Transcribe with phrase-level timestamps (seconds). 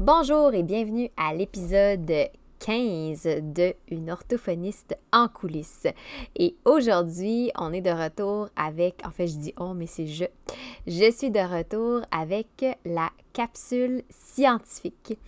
[0.00, 2.12] Bonjour et bienvenue à l'épisode
[2.60, 5.88] 15 de Une orthophoniste en coulisses.
[6.36, 10.26] Et aujourd'hui, on est de retour avec, en fait je dis oh mais c'est je,
[10.86, 15.18] je suis de retour avec la capsule scientifique.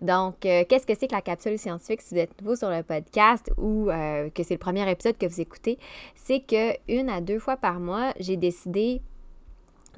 [0.00, 2.82] Donc, euh, qu'est-ce que c'est que la capsule scientifique si vous êtes nouveau sur le
[2.82, 5.78] podcast ou euh, que c'est le premier épisode que vous écoutez?
[6.14, 9.02] C'est que une à deux fois par mois, j'ai décidé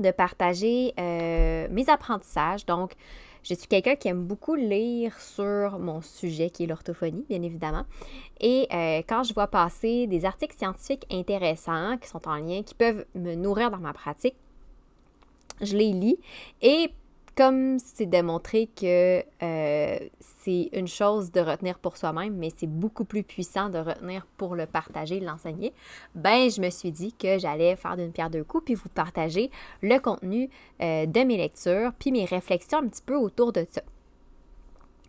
[0.01, 2.67] de partager euh, mes apprentissages.
[2.67, 2.95] Donc,
[3.49, 7.85] je suis quelqu'un qui aime beaucoup lire sur mon sujet qui est l'orthophonie, bien évidemment.
[8.41, 12.75] Et euh, quand je vois passer des articles scientifiques intéressants qui sont en lien, qui
[12.75, 14.35] peuvent me nourrir dans ma pratique,
[15.61, 16.19] je les lis
[16.61, 16.91] et
[17.37, 23.05] comme c'est démontré que euh, c'est une chose de retenir pour soi-même, mais c'est beaucoup
[23.05, 25.75] plus puissant de retenir pour le partager, l'enseigner,
[26.15, 29.51] ben je me suis dit que j'allais faire d'une pierre deux coups puis vous partager
[29.83, 30.49] le contenu
[30.81, 33.83] euh, de mes lectures puis mes réflexions un petit peu autour de ça.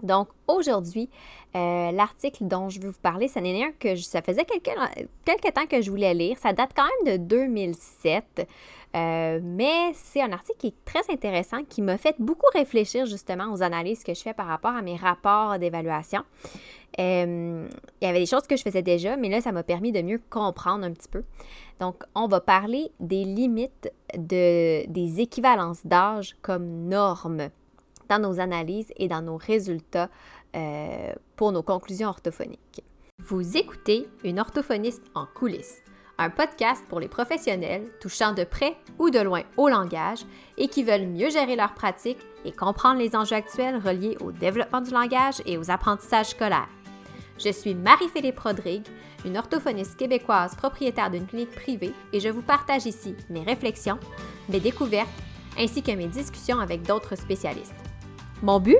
[0.03, 1.09] Donc aujourd'hui,
[1.55, 4.77] euh, l'article dont je vais vous parler, ça n'est rien que ça faisait quelques,
[5.25, 6.37] quelques temps que je voulais lire.
[6.37, 8.47] Ça date quand même de 2007.
[8.95, 13.51] Euh, mais c'est un article qui est très intéressant, qui m'a fait beaucoup réfléchir justement
[13.51, 16.21] aux analyses que je fais par rapport à mes rapports d'évaluation.
[16.99, 17.67] Euh,
[18.01, 20.01] il y avait des choses que je faisais déjà, mais là, ça m'a permis de
[20.01, 21.23] mieux comprendre un petit peu.
[21.79, 27.49] Donc, on va parler des limites de, des équivalences d'âge comme normes
[28.09, 30.09] dans nos analyses et dans nos résultats
[30.55, 32.83] euh, pour nos conclusions orthophoniques.
[33.19, 35.81] Vous écoutez une orthophoniste en coulisses
[36.17, 40.25] un podcast pour les professionnels touchant de près ou de loin au langage
[40.57, 44.81] et qui veulent mieux gérer leur pratique et comprendre les enjeux actuels reliés au développement
[44.81, 46.69] du langage et aux apprentissages scolaires.
[47.37, 48.87] Je suis Marie-Philippe Rodrigue,
[49.25, 53.99] une orthophoniste québécoise propriétaire d'une clinique privée et je vous partage ici mes réflexions,
[54.49, 55.09] mes découvertes
[55.59, 57.86] ainsi que mes discussions avec d'autres spécialistes.
[58.43, 58.77] Mon but?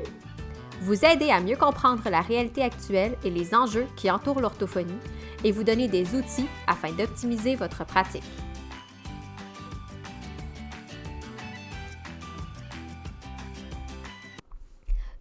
[0.81, 4.99] Vous aider à mieux comprendre la réalité actuelle et les enjeux qui entourent l'orthophonie
[5.43, 8.23] et vous donner des outils afin d'optimiser votre pratique.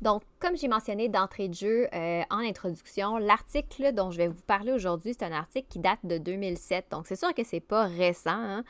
[0.02, 4.42] Donc, comme j'ai mentionné d'entrée de jeu euh, en introduction, l'article dont je vais vous
[4.46, 6.88] parler aujourd'hui, c'est un article qui date de 2007.
[6.90, 8.30] Donc, c'est sûr que c'est pas récent.
[8.30, 8.64] Hein.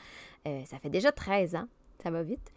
[0.46, 1.66] Euh, ça fait déjà 13 ans
[2.02, 2.52] ça va vite.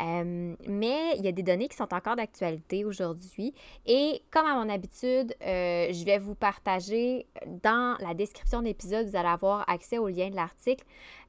[0.00, 3.54] Euh, mais il y a des données qui sont encore d'actualité aujourd'hui.
[3.86, 7.26] Et comme à mon habitude, euh, je vais vous partager
[7.62, 10.84] dans la description de l'épisode, vous allez avoir accès au lien de l'article.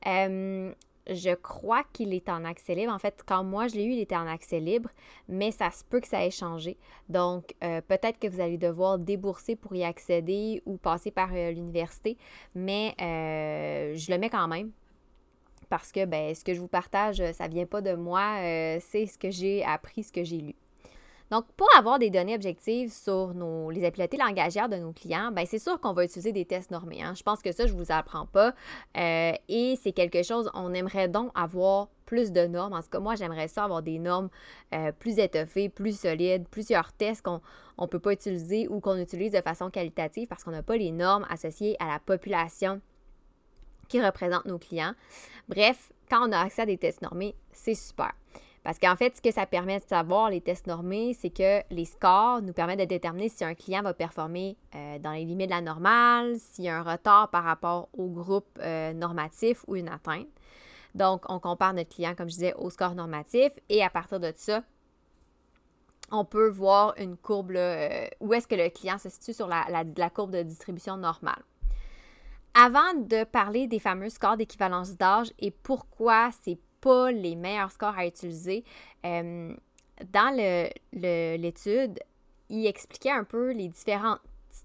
[0.08, 0.74] Euh,
[1.08, 2.94] je crois qu'il est en accès libre.
[2.94, 4.90] En fait, quand moi je l'ai eu, il était en accès libre,
[5.28, 6.78] mais ça se peut que ça ait changé.
[7.10, 12.18] Donc, peut-être que vous allez devoir débourser pour y accéder ou passer par l'université,
[12.56, 14.72] mais je le mets quand même
[15.74, 18.38] parce que ben, ce que je vous partage, euh, ça ne vient pas de moi,
[18.42, 20.54] euh, c'est ce que j'ai appris, ce que j'ai lu.
[21.32, 23.34] Donc, pour avoir des données objectives sur
[23.72, 27.02] les habiletés langagières de nos clients, ben, c'est sûr qu'on va utiliser des tests normés.
[27.02, 27.16] Hein.
[27.18, 28.54] Je pense que ça, je ne vous apprends pas.
[28.98, 32.74] Euh, et c'est quelque chose, on aimerait donc avoir plus de normes.
[32.74, 34.30] En tout cas, moi, j'aimerais ça avoir des normes
[35.00, 37.42] plus étoffées, plus solides, plusieurs tests qu'on
[37.80, 40.92] ne peut pas utiliser ou qu'on utilise de façon qualitative parce qu'on n'a pas les
[40.92, 42.80] normes associées à la population
[43.88, 44.94] qui représentent nos clients.
[45.48, 48.12] Bref, quand on a accès à des tests normés, c'est super.
[48.64, 51.84] Parce qu'en fait, ce que ça permet de savoir, les tests normés, c'est que les
[51.84, 55.56] scores nous permettent de déterminer si un client va performer euh, dans les limites de
[55.56, 59.90] la normale, s'il y a un retard par rapport au groupe euh, normatif ou une
[59.90, 60.28] atteinte.
[60.96, 64.32] Donc, on compare notre client, comme je disais, au score normatif et à partir de
[64.34, 64.64] ça,
[66.12, 70.10] on peut voir une courbe, euh, où est-ce que le client se situe sur la
[70.10, 71.44] courbe de distribution normale.
[72.56, 77.98] Avant de parler des fameux scores d'équivalence d'âge et pourquoi c'est pas les meilleurs scores
[77.98, 78.64] à utiliser,
[79.06, 79.56] euh,
[80.12, 80.36] dans
[80.94, 82.00] l'étude,
[82.50, 84.18] il expliquait un peu les différents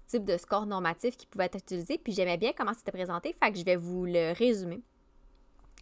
[0.07, 3.51] types de scores normatifs qui pouvaient être utilisés, puis j'aimais bien comment c'était présenté, fait
[3.51, 4.81] que je vais vous le résumer.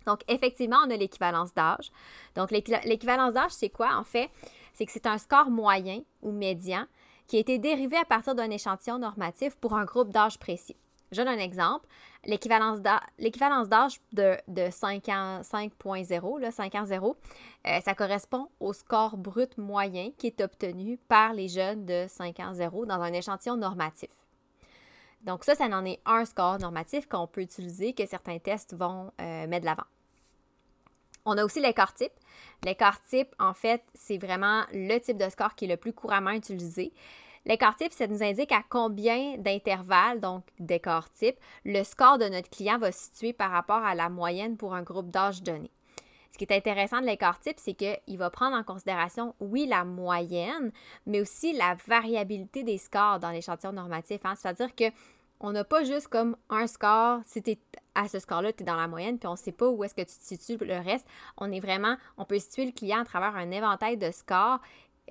[0.06, 1.92] Donc, effectivement, on a l'équivalence d'âge.
[2.36, 3.98] Donc, l'équivalence d'âge, c'est quoi?
[3.98, 4.30] En fait,
[4.74, 6.86] c'est que c'est un score moyen ou médian
[7.28, 10.78] qui a été dérivé à partir d'un échantillon normatif pour un groupe d'âge précis.
[11.12, 11.88] Je donne un exemple.
[12.26, 17.18] L'équivalence d'âge de, de 5.0, 5 ans 0,
[17.68, 22.40] euh, ça correspond au score brut moyen qui est obtenu par les jeunes de 5
[22.42, 24.10] ans 0 dans un échantillon normatif.
[25.22, 29.12] Donc ça, ça en est un score normatif qu'on peut utiliser, que certains tests vont
[29.20, 29.88] euh, mettre de l'avant.
[31.26, 32.14] On a aussi l'écart type.
[32.64, 36.32] L'écart type, en fait, c'est vraiment le type de score qui est le plus couramment
[36.32, 36.94] utilisé.
[37.48, 42.50] L'écart type, ça nous indique à combien d'intervalles, donc d'écart type, le score de notre
[42.50, 45.72] client va se situer par rapport à la moyenne pour un groupe d'âge donné.
[46.34, 49.86] Ce qui est intéressant de l'écart type, c'est qu'il va prendre en considération, oui, la
[49.86, 50.74] moyenne,
[51.06, 54.20] mais aussi la variabilité des scores dans l'échantillon normatif.
[54.26, 54.34] Hein.
[54.36, 54.92] C'est-à-dire que
[55.40, 57.60] on n'a pas juste comme un score, si tu es
[57.96, 59.96] à ce score-là, tu es dans la moyenne, puis on ne sait pas où est-ce
[59.96, 61.08] que tu te situes le reste.
[61.38, 64.60] On est vraiment, on peut situer le client à travers un éventail de scores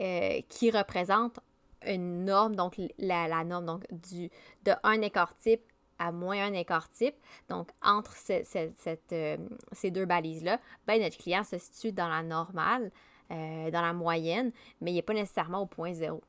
[0.01, 1.41] euh, qui représente
[1.87, 4.31] une norme, donc la, norme donc du,
[4.65, 5.63] de un écart type
[5.99, 7.15] à moins un écart type,
[7.49, 9.37] donc entre euh,
[9.73, 12.91] ces deux balises-là, ben notre client se situe dans la normale,
[13.31, 16.23] euh, dans la moyenne, mais il n'est pas nécessairement au point zéro.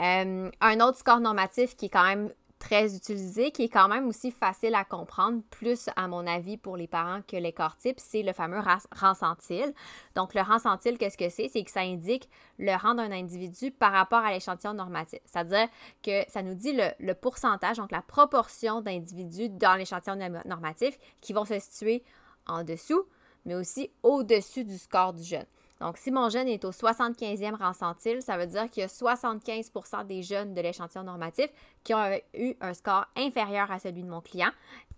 [0.00, 4.06] Euh, un autre score normatif qui est quand même très utilisé, qui est quand même
[4.06, 8.22] aussi facile à comprendre, plus à mon avis pour les parents que l'écart type, c'est
[8.22, 9.74] le fameux rang centile.
[10.14, 11.48] Donc le rang centile, qu'est-ce que c'est?
[11.48, 12.30] C'est que ça indique
[12.60, 15.18] le rang d'un individu par rapport à l'échantillon normatif.
[15.24, 15.66] C'est-à-dire
[16.04, 21.32] que ça nous dit le, le pourcentage, donc la proportion d'individus dans l'échantillon normatif qui
[21.32, 22.04] vont se situer
[22.46, 23.02] en dessous,
[23.44, 25.46] mais aussi au-dessus du score du jeune.
[25.82, 28.86] Donc, si mon jeune est au 75e rang centile, ça veut dire qu'il y a
[28.86, 31.48] 75% des jeunes de l'échantillon normatif
[31.82, 34.50] qui ont eu un score inférieur à celui de mon client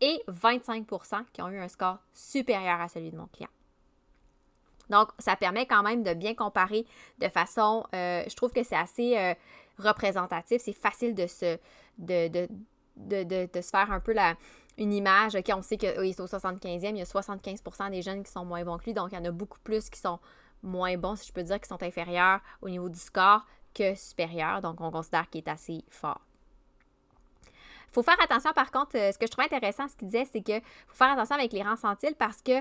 [0.03, 3.49] et 25% qui ont eu un score supérieur à celui de mon client.
[4.91, 6.85] Donc, ça permet quand même de bien comparer
[7.19, 9.33] de façon, euh, je trouve que c'est assez euh,
[9.79, 11.57] représentatif, c'est facile de se,
[11.97, 12.29] de,
[12.99, 14.35] de, se faire un peu la,
[14.77, 15.35] une image.
[15.35, 18.45] OK, on sait qu'il est au 75e, il y a 75% des jeunes qui sont
[18.45, 20.19] moins bons que lui, donc il y en a beaucoup plus qui sont
[20.65, 23.45] moins bons, si je peux dire, qui sont inférieurs au niveau du score
[23.75, 24.61] que supérieurs.
[24.61, 26.21] Donc, on considère qu'il est assez fort.
[27.47, 30.25] Il faut faire attention, par contre, euh, ce que je trouvais intéressant, ce qu'il disait,
[30.25, 31.77] c'est qu'il faut faire attention avec les rangs
[32.19, 32.59] parce que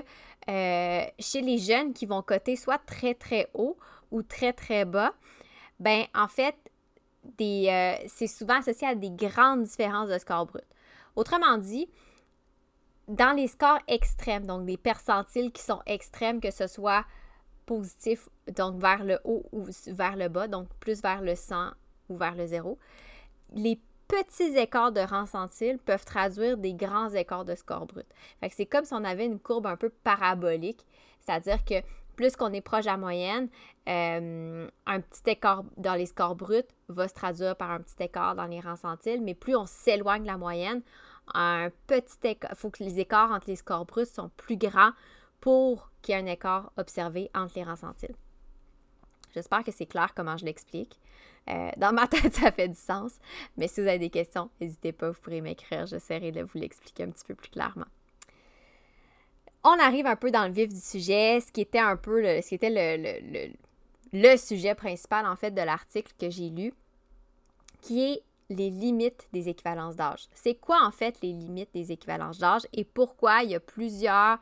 [0.48, 3.76] euh, chez les jeunes qui vont coter soit très, très haut
[4.12, 5.12] ou très, très bas,
[5.80, 6.54] ben en fait,
[7.40, 10.64] euh, c'est souvent associé à des grandes différences de score brut.
[11.16, 11.88] Autrement dit,
[13.08, 17.04] dans les scores extrêmes, donc des percentiles qui sont extrêmes, que ce soit
[17.66, 21.70] positif, donc vers le haut ou vers le bas, donc plus vers le 100
[22.08, 22.78] ou vers le 0.
[23.54, 28.06] Les petits écarts de rang centile peuvent traduire des grands écarts de score brut.
[28.50, 30.84] c'est comme si on avait une courbe un peu parabolique,
[31.20, 31.74] c'est-à-dire que
[32.16, 33.48] plus qu'on est proche à la moyenne,
[33.88, 38.34] euh, un petit écart dans les scores bruts va se traduire par un petit écart
[38.34, 40.82] dans les rangs centiles, mais plus on s'éloigne de la moyenne,
[41.32, 44.92] un petit écart, il faut que les écarts entre les scores bruts sont plus grands
[45.40, 48.14] pour qu'il y ait un écart observé entre les rangs centiles.
[49.34, 51.00] J'espère que c'est clair comment je l'explique.
[51.50, 53.12] Euh, dans ma tête, ça fait du sens,
[53.56, 57.02] mais si vous avez des questions, n'hésitez pas, vous pourrez m'écrire, j'essaierai de vous l'expliquer
[57.02, 57.86] un petit peu plus clairement.
[59.64, 62.42] On arrive un peu dans le vif du sujet, ce qui était un peu le,
[62.42, 63.52] ce qui était le,
[64.12, 66.72] le sujet principal en fait de l'article que j'ai lu,
[67.80, 70.28] qui est les limites des équivalences d'âge.
[70.34, 74.38] C'est quoi en fait les limites des équivalences d'âge et pourquoi il y a plusieurs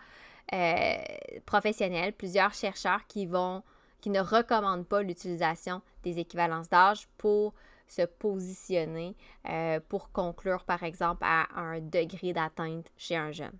[0.52, 0.94] euh,
[1.46, 3.62] professionnels, plusieurs chercheurs qui vont
[4.00, 7.54] qui ne recommandent pas l'utilisation des équivalences d'âge pour
[7.86, 9.14] se positionner,
[9.48, 13.56] euh, pour conclure par exemple à un degré d'atteinte chez un jeune.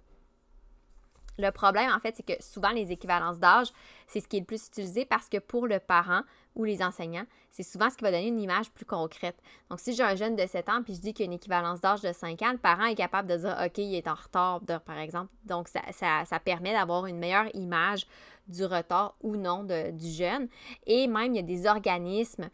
[1.39, 3.69] Le problème, en fait, c'est que souvent les équivalences d'âge,
[4.07, 6.23] c'est ce qui est le plus utilisé parce que pour le parent
[6.55, 9.37] ou les enseignants, c'est souvent ce qui va donner une image plus concrète.
[9.71, 11.37] Donc, si j'ai un jeune de 7 ans puis je dis qu'il y a une
[11.37, 14.15] équivalence d'âge de 5 ans, le parent est capable de dire OK, il est en
[14.15, 15.33] retard, par exemple.
[15.45, 18.07] Donc, ça, permet d'avoir une meilleure image
[18.49, 20.49] du retard ou non du jeune.
[20.87, 22.51] Et même, il y a des organismes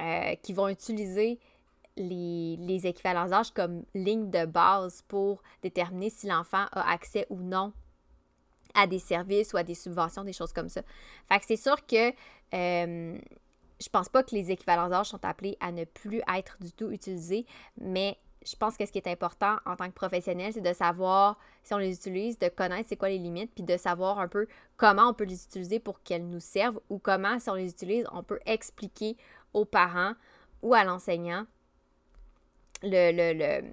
[0.00, 1.38] euh, qui vont utiliser
[1.96, 7.36] les, les équivalences d'âge comme ligne de base pour déterminer si l'enfant a accès ou
[7.36, 7.72] non
[8.74, 10.82] à des services ou à des subventions, des choses comme ça.
[11.28, 12.10] Fait que c'est sûr que
[12.54, 13.18] euh,
[13.80, 16.90] je pense pas que les équivalences d'âge sont appelés à ne plus être du tout
[16.90, 17.46] utilisés,
[17.80, 21.38] mais je pense que ce qui est important en tant que professionnel, c'est de savoir
[21.62, 24.46] si on les utilise, de connaître c'est quoi les limites, puis de savoir un peu
[24.76, 28.04] comment on peut les utiliser pour qu'elles nous servent ou comment, si on les utilise,
[28.12, 29.16] on peut expliquer
[29.52, 30.14] aux parents
[30.62, 31.46] ou à l'enseignant
[32.82, 33.68] le, le, le,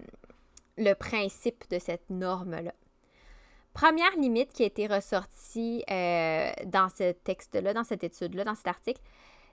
[0.78, 2.74] le principe de cette norme-là.
[3.80, 8.68] Première limite qui a été ressortie euh, dans ce texte-là, dans cette étude-là, dans cet
[8.68, 9.00] article,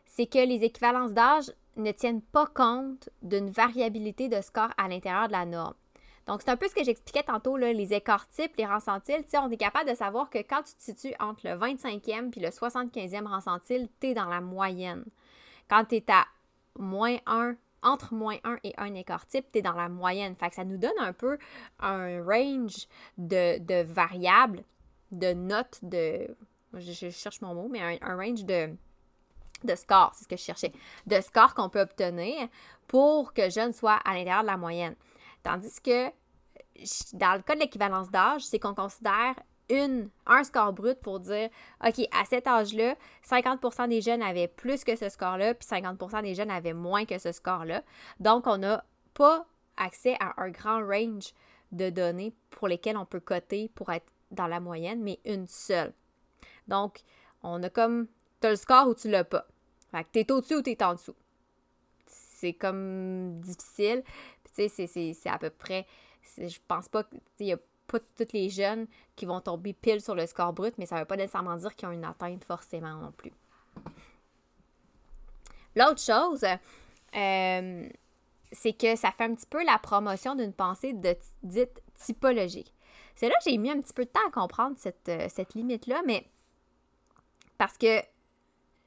[0.04, 5.28] c'est que les équivalences d'âge ne tiennent pas compte d'une variabilité de score à l'intérieur
[5.28, 5.74] de la norme.
[6.26, 9.24] Donc, c'est un peu ce que j'expliquais tantôt, là, les écarts types, les rang centiles.
[9.34, 12.48] On est capable de savoir que quand tu te situes entre le 25e puis le
[12.48, 15.04] 75e rang centile, tu es dans la moyenne.
[15.70, 16.26] Quand tu es à
[16.76, 17.54] moins 1
[17.86, 20.34] entre moins 1 et 1 écart type, tu es dans la moyenne.
[20.34, 21.38] Fait que ça nous donne un peu
[21.80, 24.62] un range de, variables,
[25.12, 26.26] de notes, de.
[26.74, 28.74] Je, cherche mon mot, mais un, range de,
[29.64, 30.72] de scores, c'est ce que je cherchais,
[31.06, 32.48] de scores qu'on peut obtenir
[32.86, 34.96] pour que jeune soit à l'intérieur de la moyenne.
[35.42, 36.10] Tandis que
[37.14, 39.36] dans le cas de l'équivalence d'âge, c'est qu'on considère
[39.68, 41.48] une, un score brut pour dire,
[41.86, 42.96] OK, à cet âge-là,
[43.28, 47.18] 50% des jeunes avaient plus que ce score-là, puis 50% des jeunes avaient moins que
[47.18, 47.82] ce score-là.
[48.20, 49.46] Donc, on n'a pas
[49.76, 51.32] accès à un grand range
[51.72, 55.92] de données pour lesquelles on peut coter pour être dans la moyenne, mais une seule.
[56.68, 57.00] Donc,
[57.42, 58.06] on a comme,
[58.40, 59.46] tu as le score ou tu l'as pas.
[59.90, 61.14] Fait que t'es au-dessus ou t'es en dessous.
[62.06, 64.02] C'est comme difficile.
[64.54, 65.86] Tu sais, c'est à peu près,
[66.38, 70.14] je pense pas qu'il y a pas tous les jeunes qui vont tomber pile sur
[70.14, 72.94] le score brut, mais ça ne veut pas nécessairement dire qu'ils ont une atteinte forcément
[72.94, 73.32] non plus.
[75.74, 76.44] L'autre chose,
[77.14, 77.88] euh,
[78.52, 80.94] c'est que ça fait un petit peu la promotion d'une pensée
[81.42, 82.72] dite typologique.
[83.14, 85.54] C'est là que j'ai mis un petit peu de temps à comprendre cette, euh, cette
[85.54, 86.26] limite-là, mais
[87.58, 88.00] parce que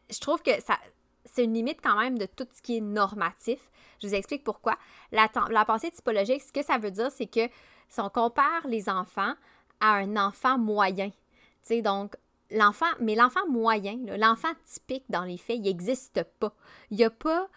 [0.09, 0.79] je trouve que ça,
[1.25, 3.59] c'est une limite quand même de tout ce qui est normatif.
[4.01, 4.77] Je vous explique pourquoi.
[5.11, 7.47] La, la pensée typologique, ce que ça veut dire, c'est que
[7.89, 9.33] si on compare les enfants
[9.79, 11.15] à un enfant moyen, tu
[11.61, 12.15] sais, donc
[12.51, 16.53] l'enfant, mais l'enfant moyen, l'enfant typique dans les faits, il n'existe pas.
[16.91, 17.47] Il n'y a pas,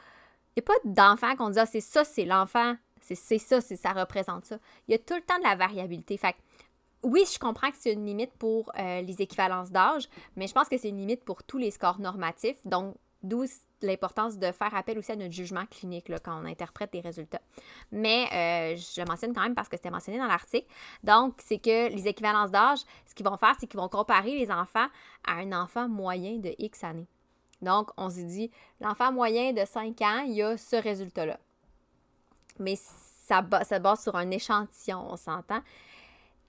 [0.65, 4.59] pas d'enfant qu'on dit, ah, c'est ça, c'est l'enfant, c'est ça, ça représente ça.
[4.89, 6.17] Il y a tout le temps de la variabilité.
[6.17, 6.37] Fait
[7.03, 10.69] oui, je comprends que c'est une limite pour euh, les équivalences d'âge, mais je pense
[10.69, 12.65] que c'est une limite pour tous les scores normatifs.
[12.65, 13.45] Donc, D'où
[13.83, 17.41] l'importance de faire appel aussi à notre jugement clinique quand on interprète les résultats.
[17.91, 20.67] Mais euh, je le mentionne quand même parce que c'était mentionné dans l'article.
[21.03, 24.51] Donc, c'est que les équivalences d'âge, ce qu'ils vont faire, c'est qu'ils vont comparer les
[24.51, 24.87] enfants
[25.27, 27.09] à un enfant moyen de X années.
[27.61, 28.51] Donc, on s'est dit,
[28.81, 31.39] l'enfant moyen de 5 ans, il a ce résultat-là.
[32.59, 35.61] Mais ça, ça base sur un échantillon, on s'entend.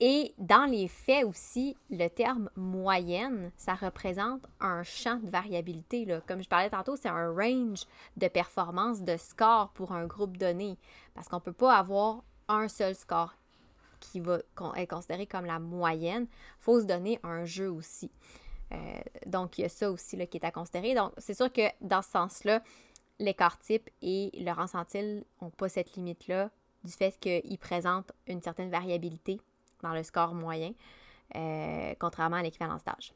[0.06, 6.04] Et dans les faits aussi, le terme moyenne, ça représente un champ de variabilité.
[6.04, 6.20] Là.
[6.28, 7.86] Comme je parlais tantôt, c'est un range
[8.18, 10.78] de performance, de score pour un groupe donné.
[11.14, 13.34] Parce qu'on ne peut pas avoir un seul score
[14.02, 14.40] qui va
[14.76, 16.28] être considéré comme la moyenne.
[16.30, 18.12] Il faut se donner un jeu aussi.
[18.74, 18.78] Euh,
[19.26, 20.96] donc, il y a ça aussi là, qui est à considérer.
[20.96, 22.62] Donc, c'est sûr que dans ce sens-là,
[23.20, 26.50] l'écart type et le ressentile n'ont pas cette limite-là
[26.84, 29.40] du fait qu'ils présentent une certaine variabilité
[29.84, 30.72] dans le score moyen,
[31.36, 33.14] euh, contrairement à l'équivalence d'âge.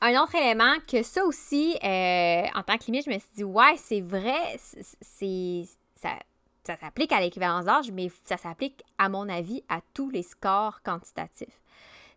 [0.00, 3.44] Un autre élément que ça aussi, euh, en tant que limite, je me suis dit,
[3.44, 5.64] ouais, c'est vrai, c'est
[5.94, 6.18] ça,
[6.64, 10.82] ça s'applique à l'équivalence d'âge, mais ça s'applique, à mon avis, à tous les scores
[10.82, 11.60] quantitatifs.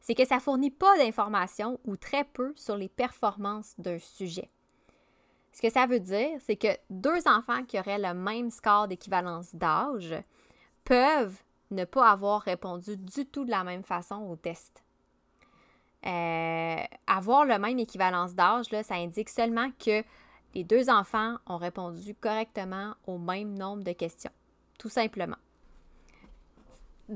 [0.02, 4.50] C'est que ça fournit pas d'informations ou très peu sur les performances d'un sujet.
[5.52, 9.56] Ce que ça veut dire, c'est que deux enfants qui auraient le même score d'équivalence
[9.56, 10.16] d'âge
[10.84, 11.38] peuvent
[11.72, 14.84] ne pas avoir répondu du tout de la même façon au test.
[16.06, 20.04] Euh, avoir le même équivalence d'âge, ça indique seulement que
[20.54, 24.32] les deux enfants ont répondu correctement au même nombre de questions,
[24.78, 25.38] tout simplement.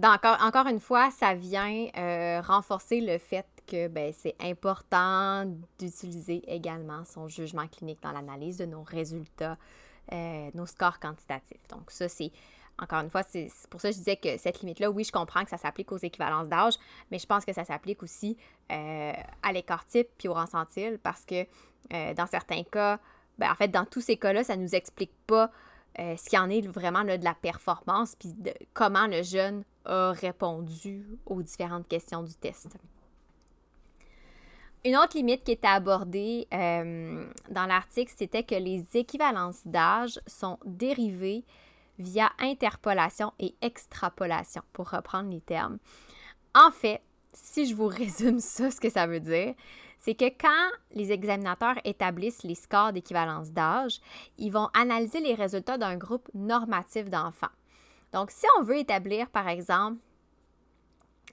[0.03, 5.45] Encore, encore une fois, ça vient euh, renforcer le fait que ben, c'est important
[5.79, 9.57] d'utiliser également son jugement clinique dans l'analyse de nos résultats,
[10.11, 11.67] euh, nos scores quantitatifs.
[11.69, 12.31] Donc ça, c'est
[12.81, 15.43] encore une fois, c'est pour ça que je disais que cette limite-là, oui, je comprends
[15.43, 16.75] que ça s'applique aux équivalences d'âge,
[17.11, 18.37] mais je pense que ça s'applique aussi
[18.71, 21.45] euh, à l'écart type puis au ressentile parce que
[21.93, 22.99] euh, dans certains cas,
[23.37, 25.51] ben, en fait, dans tous ces cas-là, ça ne nous explique pas
[25.99, 30.11] euh, ce qui en est vraiment de la performance puis de comment le jeune a
[30.11, 32.77] répondu aux différentes questions du test.
[34.85, 41.43] Une autre limite qui était abordée dans l'article, c'était que les équivalences d'âge sont dérivées
[41.99, 45.77] via interpolation et extrapolation, pour reprendre les termes.
[46.55, 47.01] En fait,
[47.33, 49.53] si je vous résume ça, ce que ça veut dire,
[49.99, 53.99] c'est que quand les examinateurs établissent les scores d'équivalence d'âge,
[54.37, 57.47] ils vont analyser les résultats d'un groupe normatif d'enfants.
[58.13, 59.97] Donc, si on veut établir, par exemple,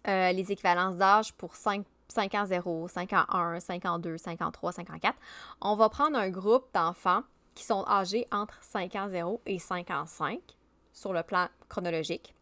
[0.08, 4.18] euh, les équivalences d'âge pour 5, 5 ans 0, 5 ans 1, 5 ans 2,
[4.18, 5.16] 5 ans 3, 5 ans 4,
[5.60, 7.22] on va prendre un groupe d'enfants
[7.54, 10.40] qui sont âgés entre 5 ans 0 et 5 ans 5
[10.96, 12.34] sur le plan chronologique.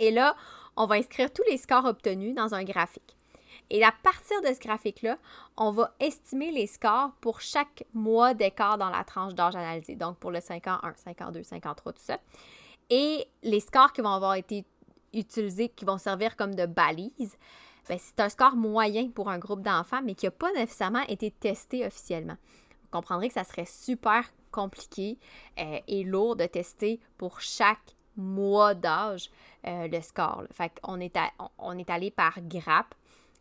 [0.00, 0.34] Et là,
[0.76, 3.16] on va inscrire tous les scores obtenus dans un graphique.
[3.70, 5.16] Et à partir de ce graphique-là,
[5.56, 9.94] on va estimer les scores pour chaque mois d'écart dans la tranche d'âge analysée.
[9.94, 12.18] Donc pour le 5 ans 1, 5 ans 2, 5 ans 3, tout ça.
[12.90, 14.64] Et les scores qui vont avoir été
[15.14, 17.36] utilisés, qui vont servir comme de balise,
[17.88, 21.30] ben, c'est un score moyen pour un groupe d'enfants, mais qui n'a pas nécessairement été
[21.30, 22.36] testé officiellement
[22.96, 25.18] comprendrez que ça serait super compliqué
[25.58, 29.30] euh, et lourd de tester pour chaque mois d'âge
[29.66, 30.44] euh, le score.
[30.52, 32.94] Fait on est allé par grappe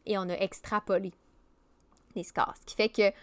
[0.05, 1.13] et on a extrapolé
[2.15, 2.53] les scores.
[2.61, 3.15] Ce qui fait que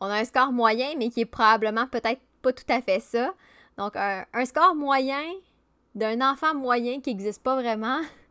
[0.00, 3.34] on a un score moyen, mais qui est probablement peut-être pas tout à fait ça.
[3.76, 5.24] Donc, un, score moyen
[5.94, 8.00] d'un enfant moyen qui n'existe pas vraiment,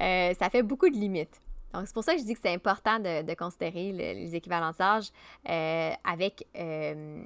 [0.00, 1.40] Euh, ça fait beaucoup de limites.
[1.72, 5.10] Donc, c'est pour ça que je dis que c'est important de, considérer les équivalences d'âge
[5.48, 7.22] euh, avec, euh,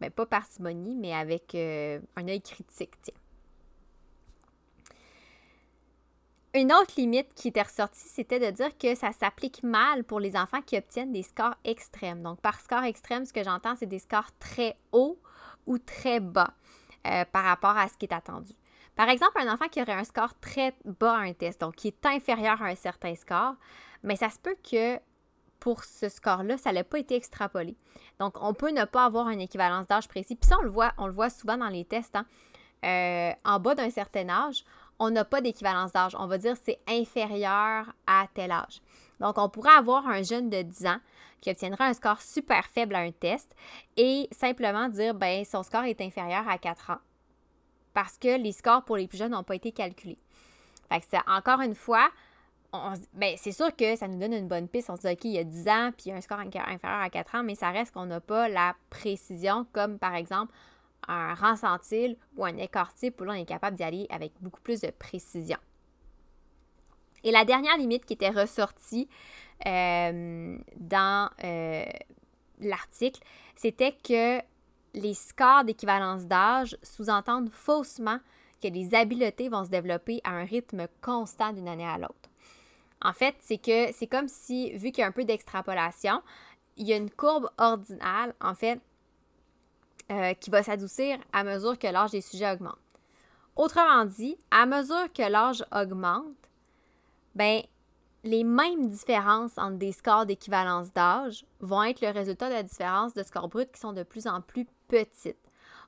[0.00, 2.92] ben, pas parcimonie, mais avec un œil critique.
[3.02, 3.14] Tiens.
[6.54, 10.36] Une autre limite qui était ressortie, c'était de dire que ça s'applique mal pour les
[10.36, 12.22] enfants qui obtiennent des scores extrêmes.
[12.22, 15.18] Donc, par score extrême, ce que j'entends, c'est des scores très hauts
[15.66, 16.54] ou très bas
[17.32, 18.52] par rapport à ce qui est attendu.
[18.98, 21.86] Par exemple, un enfant qui aurait un score très bas à un test, donc qui
[21.86, 23.54] est inférieur à un certain score,
[24.02, 24.98] mais ça se peut que
[25.60, 27.76] pour ce score-là, ça n'a pas été extrapolé.
[28.18, 30.34] Donc, on peut ne pas avoir une équivalence d'âge précis.
[30.34, 32.16] Puis ça, on le voit, souvent dans les tests.
[32.16, 32.26] Hein.
[32.84, 34.64] Euh, en bas d'un certain âge,
[34.98, 36.16] on n'a pas d'équivalence d'âge.
[36.18, 38.82] On va dire c'est inférieur à tel âge.
[39.20, 40.98] Donc, on pourrait avoir un jeune de 10 ans
[41.40, 43.54] qui obtiendra un score super faible à un test
[43.96, 46.98] et simplement dire, ben, son score est inférieur à 4 ans
[47.98, 50.20] parce que les scores pour les plus jeunes n'ont pas été calculés.
[50.88, 52.08] Fait encore une fois,
[53.12, 54.88] ben, c'est sûr que ça nous donne une bonne piste.
[54.88, 56.38] On se dit, OK, il y a 10 ans, puis il y a un score
[56.38, 60.54] inférieur à 4 ans, mais ça reste qu'on n'a pas la précision, comme par exemple
[61.08, 64.60] un ressentile ou un écart type, où là, on est capable d'y aller avec beaucoup
[64.60, 65.58] plus de précision.
[67.24, 69.08] Et la dernière limite qui était ressortie
[69.66, 71.84] euh, dans euh,
[72.60, 73.20] l'article,
[73.56, 74.40] c'était que
[74.94, 78.18] les scores d'équivalence d'âge sous-entendent faussement
[78.62, 82.14] que les habiletés vont se développer à un rythme constant d'une année à l'autre.
[83.00, 86.22] En fait, c'est que c'est comme si, vu qu'il y a un peu d'extrapolation,
[86.76, 88.80] il y a une courbe ordinale, en fait,
[90.10, 92.78] euh, qui va s'adoucir à mesure que l'âge des sujets augmente.
[93.56, 96.24] Autrement dit, à mesure que l'âge augmente,
[97.34, 97.62] ben,
[98.24, 103.14] les mêmes différences entre des scores d'équivalence d'âge vont être le résultat de la différence
[103.14, 105.38] de scores bruts qui sont de plus en plus petites.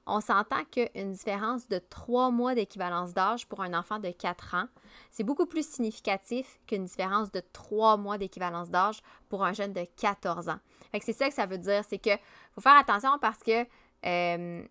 [0.07, 4.67] On s'entend qu'une différence de trois mois d'équivalence d'âge pour un enfant de 4 ans,
[5.11, 9.87] c'est beaucoup plus significatif qu'une différence de trois mois d'équivalence d'âge pour un jeune de
[9.97, 10.59] 14 ans.
[11.01, 12.11] c'est ça que ça veut dire, c'est que
[12.55, 13.67] faut faire attention parce que
[14.07, 14.65] euh,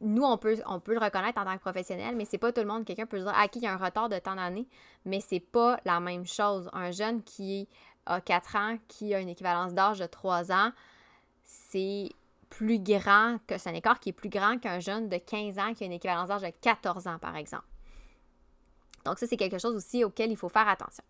[0.00, 2.84] nous, on peut, le reconnaître en tant que professionnel, mais c'est pas tout le monde.
[2.84, 4.68] Quelqu'un peut dire ah, qui il y a un retard de tant d'années,
[5.04, 6.70] mais c'est pas la même chose.
[6.72, 7.68] Un jeune qui
[8.06, 10.70] a 4 ans, qui a une équivalence d'âge de 3 ans,
[11.42, 12.10] c'est
[12.56, 15.74] plus grand que c'est un écart qui est plus grand qu'un jeune de 15 ans
[15.74, 17.66] qui a une équivalence d'âge de 14 ans, par exemple.
[19.04, 21.04] Donc, ça, c'est quelque chose aussi auquel il faut faire attention.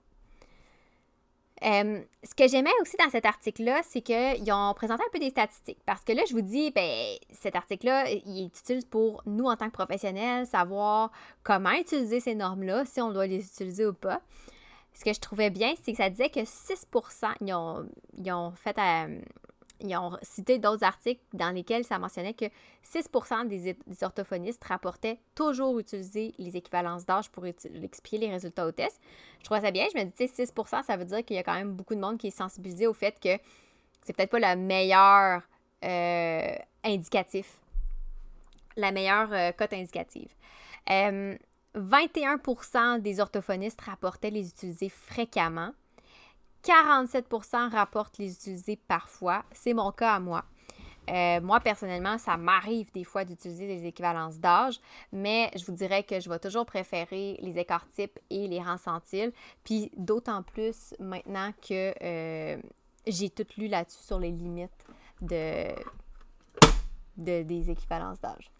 [1.65, 5.31] Euh, ce que j'aimais aussi dans cet article-là, c'est qu'ils ont présenté un peu des
[5.31, 5.79] statistiques.
[5.87, 9.57] Parce que là, je vous dis, ben, cet article-là, il est utile pour nous en
[9.57, 11.13] tant que professionnels, savoir
[11.45, 14.21] comment utiliser ces normes-là, si on doit les utiliser ou pas.
[14.95, 16.89] Ce que je trouvais bien, c'est que ça disait que 6
[17.43, 19.21] ils ont, ils ont fait euh,
[19.81, 22.47] ils ont cité d'autres articles dans lesquels ça mentionnait que
[22.83, 23.09] 6
[23.47, 29.01] des, orthophonistes rapportaient toujours utiliser les équivalences d'âge pour expliquer les résultats au test.
[29.41, 29.87] Je trouve ça bien.
[29.93, 30.53] Je me dis, 6
[30.85, 32.93] ça veut dire qu'il y a quand même beaucoup de monde qui est sensibilisé au
[32.93, 33.39] fait que
[34.03, 35.43] c'est peut-être pas le meilleur
[35.85, 37.59] euh, indicatif,
[38.77, 40.29] la meilleure euh, cote indicative.
[40.89, 41.27] 21%
[41.77, 45.73] euh, des orthophonistes rapportaient les utiliser fréquemment.
[46.67, 49.45] 47% rapportent les utiliser parfois.
[49.53, 50.45] C'est mon cas à moi.
[51.09, 54.81] Euh, moi, personnellement, ça m'arrive des fois d'utiliser des équivalences d'âge,
[55.13, 58.77] mais je vous dirais que je vais toujours préférer les écarts types et les rangs.
[59.63, 62.61] Puis d'autant plus maintenant que euh,
[63.07, 64.85] j'ai tout lu là-dessus sur les limites
[65.21, 65.69] de,
[67.17, 68.51] des équivalences d'âge.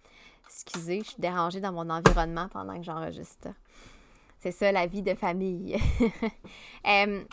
[0.47, 3.49] Excusez, je suis dérangée dans mon environnement pendant que j'enregistre.
[4.39, 5.77] C'est ça la vie de famille.
[6.87, 7.25] euh,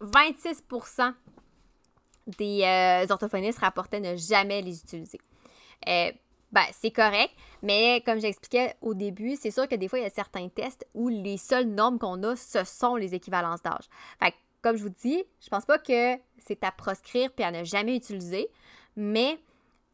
[0.00, 1.14] 26%
[2.26, 5.20] des euh, orthophonistes rapportaient ne jamais les utiliser.
[5.88, 6.12] Euh,
[6.52, 7.32] ben, c'est correct,
[7.62, 10.86] mais comme j'expliquais au début, c'est sûr que des fois, il y a certains tests
[10.94, 13.84] où les seules normes qu'on a, ce sont les équivalences d'âge.
[14.20, 17.64] Fait comme je vous dis, je pense pas que c'est à proscrire puis à ne
[17.64, 18.48] jamais utiliser,
[18.96, 19.38] mais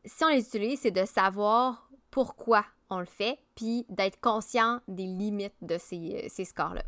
[0.04, 5.06] si on les utilise, c'est de savoir pourquoi on le fait, puis d'être conscient des
[5.06, 6.82] limites de ces, euh, scores-là.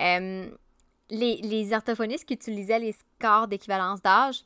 [0.00, 0.50] Euh,
[1.12, 4.44] les, orthophonistes qui utilisaient les scores d'équivalence d'âge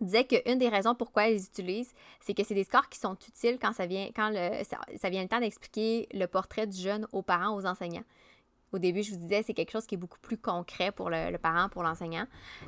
[0.00, 3.16] disaient qu'une des raisons pourquoi ils les utilisent, c'est que c'est des scores qui sont
[3.28, 7.06] utiles quand ça vient, quand le, ça, vient le temps d'expliquer le portrait du jeune
[7.12, 8.04] aux parents, aux enseignants.
[8.72, 11.36] Au début, je vous disais, c'est quelque chose qui est beaucoup plus concret pour le,
[11.36, 12.26] parent, pour l'enseignant.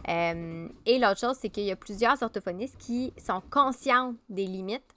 [0.09, 4.95] Euh, et l'autre chose, c'est qu'il y a plusieurs orthophonistes qui sont conscients des limites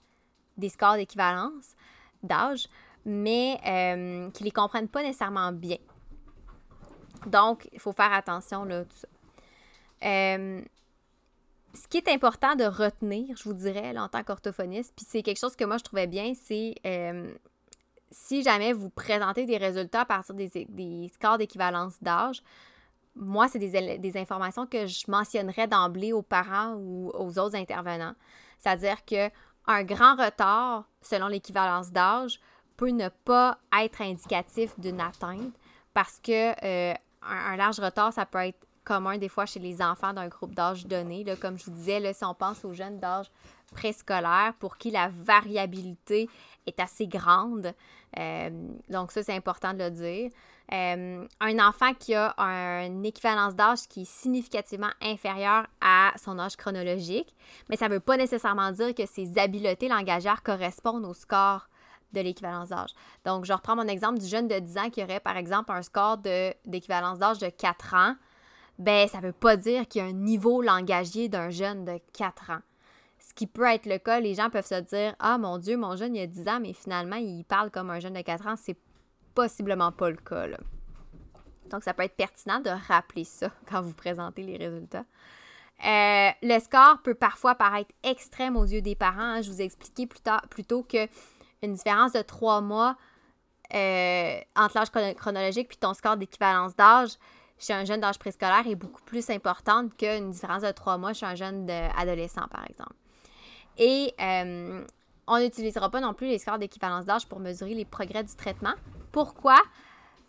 [0.58, 1.76] des scores d'équivalence
[2.22, 2.66] d'âge,
[3.04, 5.78] mais euh, qui ne les comprennent pas nécessairement bien.
[7.28, 9.08] Donc, il faut faire attention là, tout ça.
[10.04, 10.62] Euh,
[11.74, 15.38] ce qui est important de retenir, je vous dirais, en tant qu'orthophoniste, puis c'est quelque
[15.38, 17.32] chose que moi je trouvais bien, c'est euh,
[18.10, 22.42] si jamais vous présentez des résultats à partir des, des scores d'équivalence d'âge,
[23.14, 28.14] moi, c'est des, des, informations que je mentionnerais d'emblée aux parents ou aux autres intervenants.
[28.58, 29.28] C'est-à-dire que
[29.66, 32.40] un grand retard, selon l'équivalence d'âge,
[32.76, 35.52] peut ne pas être indicatif d'une atteinte
[35.94, 40.12] parce que euh, un, large retard, ça peut être commun des fois chez les enfants
[40.12, 41.24] d'un groupe d'âge donné.
[41.40, 43.30] Comme je vous disais, là, si on pense aux jeunes d'âge
[43.74, 46.28] préscolaire pour qui la variabilité
[46.66, 47.74] est assez grande,
[48.18, 48.50] euh,
[48.88, 50.30] donc ça, c'est important de le dire.
[50.72, 52.34] Euh, un enfant qui a
[52.84, 57.34] une équivalence d'âge qui est significativement inférieure à son âge chronologique,
[57.70, 61.67] mais ça ne veut pas nécessairement dire que ses habiletés langagières correspondent au score
[62.12, 62.90] de l'équivalence d'âge.
[63.24, 65.82] Donc, je reprends mon exemple du jeune de 10 ans qui aurait, par exemple, un
[65.82, 68.16] score d'équivalence d'âge de 4 ans.
[68.78, 71.98] Ben, ça ne veut pas dire qu'il y a un niveau langagier d'un jeune de
[72.12, 72.60] 4 ans.
[73.18, 75.96] Ce qui peut être le cas, les gens peuvent se dire Ah mon Dieu, mon
[75.96, 78.54] jeune il a 10 ans, mais finalement il parle comme un jeune de 4 ans.
[78.56, 78.78] C'est
[79.34, 80.46] possiblement pas le cas.
[81.70, 85.04] Donc, ça peut être pertinent de rappeler ça quand vous présentez les résultats.
[85.86, 89.20] Euh, le score peut parfois paraître extrême aux yeux des parents.
[89.20, 89.42] Hein.
[89.42, 91.06] Je vous ai expliqué plus, plus tôt que
[91.62, 92.96] une différence de trois mois
[93.74, 97.10] euh, entre l'âge chronologique puis ton score d'équivalence d'âge
[97.58, 101.26] chez un jeune d'âge préscolaire est beaucoup plus importante qu'une différence de trois mois chez
[101.26, 102.94] un jeune adolescent, par exemple.
[103.76, 104.84] Et euh,
[105.26, 108.74] on n'utilisera pas non plus les scores d'équivalence d'âge pour mesurer les progrès du traitement.
[109.12, 109.60] Pourquoi?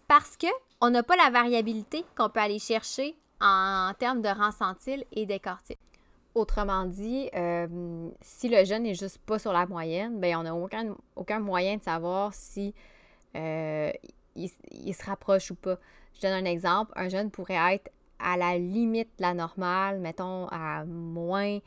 [0.07, 5.05] Parce qu'on n'a pas la variabilité qu'on peut aller chercher en termes de rang centile
[5.11, 5.77] et d'écartile.
[6.39, 10.55] Autrement dit, euh, si le jeune n'est juste pas sur la moyenne, ben on n'a
[10.55, 12.73] aucun, aucun moyen de savoir si
[13.35, 13.91] euh,
[14.37, 15.77] il, se rapproche ou pas.
[16.15, 16.93] Je donne un exemple.
[16.95, 21.59] Un jeune pourrait être à la limite de la normale, mettons à moins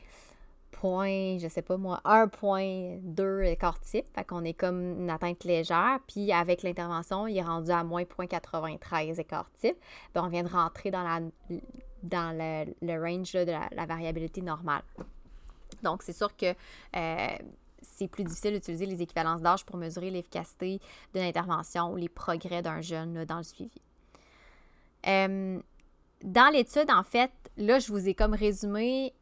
[0.71, 4.07] point, je sais pas moi, 1.2 écart type.
[4.15, 5.99] Fait qu'on est comme une atteinte légère.
[6.07, 9.77] Puis avec l'intervention, il est rendu à moins 0.93 écart type.
[10.15, 11.19] On vient de rentrer dans la
[12.03, 14.83] dans le, range de la, variabilité normale.
[15.81, 16.53] Donc, c'est sûr que
[16.95, 17.37] euh,
[17.81, 20.79] c'est plus difficile d'utiliser les équivalences d'âge pour mesurer l'efficacité
[21.13, 23.81] d'une intervention ou les progrès d'un jeune dans le suivi.
[25.07, 25.59] Euh,
[26.23, 29.13] dans l'étude, en fait, là, je vous ai comme résumé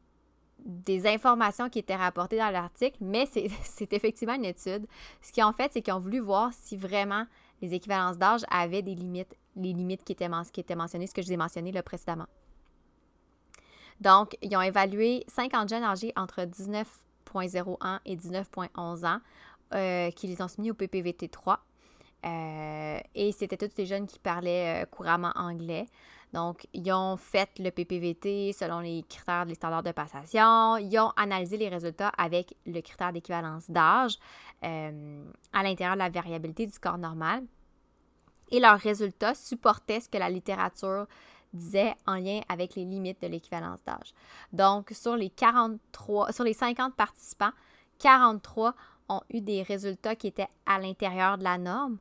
[0.63, 3.28] des informations qui étaient rapportées dans l'article, mais
[3.63, 4.86] c'est effectivement une étude.
[5.22, 7.26] Ce qu'ils ont fait, c'est qu'ils ont voulu voir si vraiment
[7.62, 11.34] les équivalences d'âge avaient des limites, les limites qui étaient, mentionnées, ce que je vous
[11.34, 12.28] ai mentionné précédemment.
[14.01, 19.19] Donc, ils ont évalué 50 jeunes âgés entre 19,01 et 19,11 ans
[19.75, 21.59] euh, qui les ont soumis au PPVT 3.
[22.25, 25.85] Euh, et c'était tous des jeunes qui parlaient euh, couramment anglais.
[26.33, 30.77] Donc, ils ont fait le PPVT selon les critères des standards de passation.
[30.77, 34.17] Ils ont analysé les résultats avec le critère d'équivalence d'âge
[34.61, 37.43] à l'intérieur de la variabilité du corps normal.
[38.49, 41.07] Et leurs résultats supportaient ce que la littérature
[41.53, 44.13] disait en lien avec les limites de l'équivalence d'âge.
[44.53, 47.51] Donc, sur les 43, sur les 50 participants,
[47.99, 48.73] 43
[49.09, 51.97] ont eu des résultats qui étaient à l'intérieur de la norme,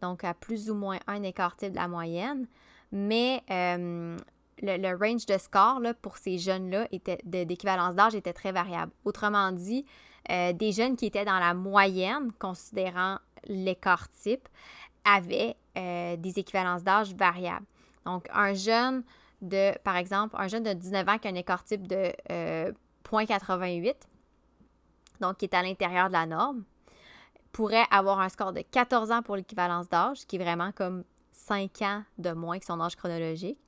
[0.00, 2.46] donc à plus ou moins un écart type de la moyenne.
[2.92, 4.16] Mais euh,
[4.62, 6.88] le, range de score pour ces jeunes-là
[7.24, 8.92] d'équivalence d'âge était très variable.
[9.04, 9.84] Autrement dit,
[10.30, 14.48] euh, des jeunes qui étaient dans la moyenne, considérant l'écart type,
[15.04, 17.66] avaient euh, des équivalences d'âge variables.
[18.04, 19.02] Donc, un jeune
[19.42, 22.30] de, par exemple, un jeune de 19 ans qui a un écart type de 0.88,
[22.30, 23.92] euh,
[25.20, 26.64] donc qui est à l'intérieur de la norme,
[27.52, 31.82] pourrait avoir un score de 14 ans pour l'équivalence d'âge, qui est vraiment comme 5
[31.82, 33.58] ans de moins que son âge chronologique,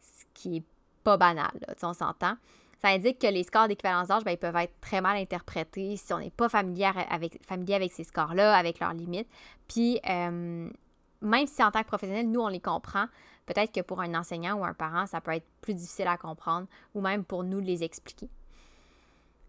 [0.00, 0.64] ce qui est
[1.02, 2.36] pas banal, là, on s'entend.
[2.80, 6.18] Ça indique que les scores d'équivalence d'âge, ben, peuvent être très mal interprétés si on
[6.18, 9.28] n'est pas familier avec, familier ces scores-là, avec leurs limites.
[9.68, 10.68] Puis, euh,
[11.22, 13.06] même si en tant que professionnel, nous, on les comprend,
[13.46, 16.66] peut-être que pour un enseignant ou un parent, ça peut être plus difficile à comprendre
[16.94, 18.28] ou même pour nous de les expliquer.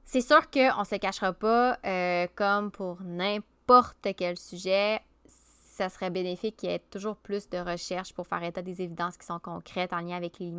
[0.03, 6.09] C'est sûr qu'on ne se cachera pas, euh, comme pour n'importe quel sujet, ça serait
[6.09, 9.39] bénéfique qu'il y ait toujours plus de recherches pour faire état des évidences qui sont
[9.39, 10.53] concrètes en lien avec les,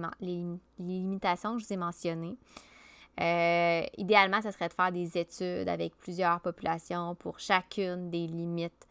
[0.78, 2.36] limitations que je vous ai mentionnées.
[3.18, 8.86] Euh, idéalement, ce serait de faire des études avec plusieurs populations pour chacune des limites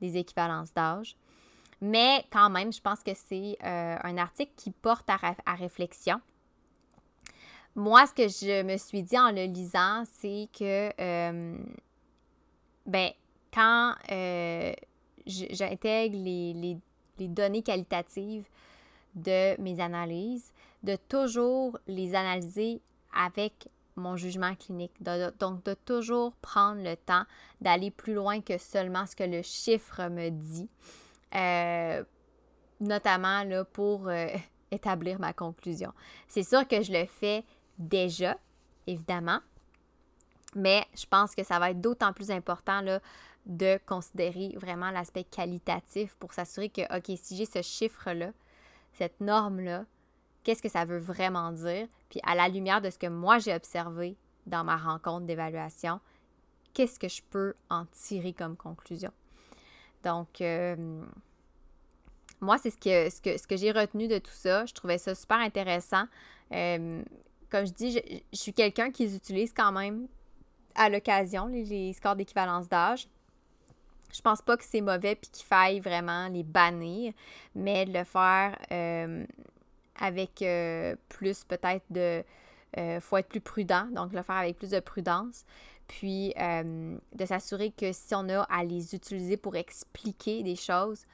[0.00, 1.16] des équivalences d'âge.
[1.80, 6.20] Mais quand même, je pense que c'est euh, un article qui porte à, réflexion.
[7.76, 11.56] Moi, ce que je me suis dit en le lisant, c'est que, euh,
[12.86, 13.10] ben,
[13.52, 14.72] quand euh,
[15.26, 16.78] j'intègre les,
[17.20, 18.48] données qualitatives
[19.14, 22.80] de mes analyses, de toujours les analyser
[23.14, 24.92] avec mon jugement clinique.
[25.02, 27.24] donc, de toujours prendre le temps
[27.60, 30.68] d'aller plus loin que seulement ce que le chiffre me dit,
[31.34, 32.04] euh,
[32.80, 34.28] notamment pour euh,
[34.70, 35.92] établir ma conclusion.
[36.28, 37.44] C'est sûr que je le fais
[37.78, 38.36] déjà,
[38.86, 39.40] évidemment,
[40.54, 43.00] mais je pense que ça va être d'autant plus important là,
[43.46, 48.32] de considérer vraiment l'aspect qualitatif pour s'assurer que, OK, si j'ai ce chiffre-là,
[48.92, 49.84] cette norme-là,
[50.42, 51.88] qu'est-ce que ça veut vraiment dire?
[52.10, 56.00] Puis à la lumière de ce que moi j'ai observé dans ma rencontre d'évaluation,
[56.72, 59.12] qu'est-ce que je peux en tirer comme conclusion?
[60.04, 60.76] Donc, euh,
[62.40, 64.64] moi, c'est ce que, ce que, ce que j'ai retenu de tout ça.
[64.66, 66.04] Je trouvais ça super intéressant.
[66.52, 67.02] Euh,
[67.50, 70.06] comme je dis, je, suis quelqu'un qui utilise quand même
[70.74, 73.08] à l'occasion les, scores d'équivalence d'âge.
[74.12, 77.12] Je pense pas que c'est mauvais puis qu'il faille vraiment les bannir,
[77.54, 79.24] mais de le faire euh,
[79.98, 80.44] avec
[81.08, 82.22] plus peut-être de...
[83.00, 85.44] Faut être plus prudent, donc le faire avec plus de prudence.
[85.88, 91.04] Puis de s'assurer que si on a à les utiliser pour expliquer des choses,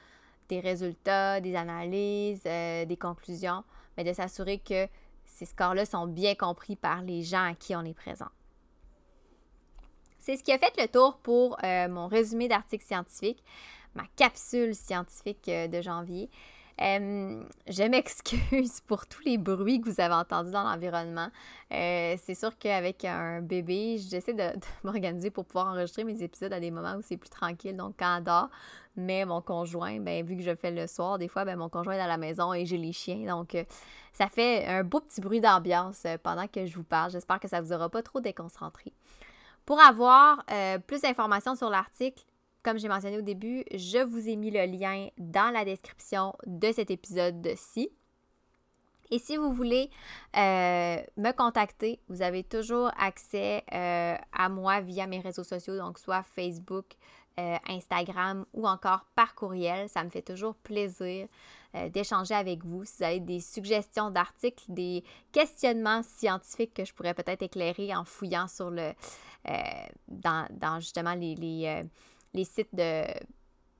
[0.49, 3.63] des résultats, des analyses, euh, des conclusions,
[3.97, 4.87] mais de s'assurer que
[5.25, 8.29] ces scores-là sont bien compris par les gens à qui on est présent.
[10.19, 13.43] C'est ce qui a fait le tour pour euh, mon résumé d'article scientifique,
[13.93, 16.29] ma capsule scientifique euh, de janvier.
[16.77, 21.29] Je m'excuse pour tous les bruits que vous avez entendus dans l'environnement.
[21.69, 24.49] c'est sûr qu'avec un bébé, j'essaie de,
[24.83, 27.75] m'organiser pour pouvoir enregistrer mes épisodes à des moments où c'est plus tranquille.
[27.75, 28.49] Donc, quand dort,
[28.97, 31.95] mais mon conjoint, ben, vu que je fais le soir, des fois, ben, mon conjoint
[31.95, 33.25] est à la maison et j'ai les chiens.
[33.25, 33.63] Donc, euh,
[34.13, 37.11] ça fait un beau petit bruit d'ambiance euh, pendant que je vous parle.
[37.11, 38.93] J'espère que ça ne vous aura pas trop déconcentré.
[39.65, 42.23] Pour avoir euh, plus d'informations sur l'article,
[42.65, 46.71] comme j'ai mentionné au début, je vous ai mis le lien dans la description de
[46.71, 47.89] cet épisode-ci.
[49.11, 49.91] Et si vous voulez
[50.33, 56.95] me contacter, vous avez toujours accès à moi via mes réseaux sociaux, donc soit Facebook,
[57.37, 59.89] euh, Instagram ou encore par courriel.
[59.89, 61.27] Ça me fait toujours plaisir
[61.75, 62.85] euh, d'échanger avec vous.
[62.85, 68.05] Si vous avez des suggestions d'articles, des questionnements scientifiques que je pourrais peut-être éclairer en
[68.05, 68.93] fouillant sur le
[69.49, 69.53] euh,
[70.07, 71.83] dans, justement les,
[72.43, 73.03] sites de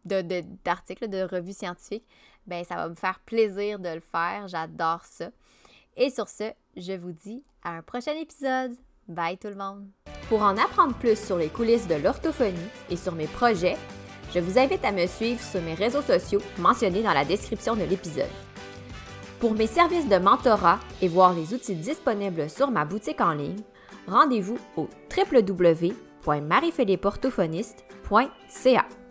[0.06, 2.06] d'articles, de, revues scientifiques,
[2.46, 4.48] ben ça va me faire plaisir de le faire.
[4.48, 5.32] J'adore ça.
[5.98, 8.76] Et sur ce, je vous dis à un prochain épisode.
[9.08, 9.88] Bye tout le monde!
[10.30, 13.78] Pour en apprendre plus sur les coulisses de l'orthophonie et sur mes projets,
[14.34, 17.84] je vous invite à me suivre sur mes réseaux sociaux mentionnés dans la description de
[17.84, 18.30] l'épisode.
[19.40, 23.62] Pour mes services de mentorat et voir les outils disponibles sur ma boutique en ligne,
[24.08, 24.90] rendez-vous au
[28.10, 29.05] www.mariephilippeorthophoniste.ca.